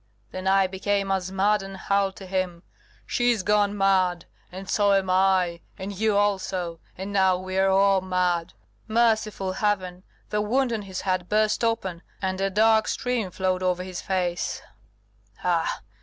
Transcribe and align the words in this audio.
Then 0.31 0.47
I 0.47 0.65
became 0.65 1.11
as 1.11 1.31
mad, 1.31 1.61
and 1.61 1.77
howled 1.77 2.15
to 2.15 2.25
him, 2.25 2.63
'She 3.05 3.33
is 3.33 3.43
gone 3.43 3.77
mad, 3.77 4.25
and 4.51 4.67
so 4.67 4.93
am 4.93 5.11
I, 5.11 5.59
and 5.77 5.95
you 5.95 6.17
also, 6.17 6.79
and 6.97 7.13
now 7.13 7.37
we 7.37 7.55
are 7.59 7.69
all 7.69 8.01
mad!' 8.01 8.53
Merciful 8.87 9.51
Heaven, 9.53 10.01
the 10.31 10.41
wound 10.41 10.73
on 10.73 10.81
his 10.81 11.01
head 11.01 11.29
burst 11.29 11.63
open, 11.63 12.01
and 12.19 12.41
a 12.41 12.49
dark 12.49 12.87
stream 12.87 13.29
flowed 13.29 13.61
over 13.61 13.83
his 13.83 14.01
face 14.01 14.63
ah! 15.43 15.81